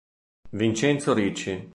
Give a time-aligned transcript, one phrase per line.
[0.53, 1.69] Vincenzo Ricci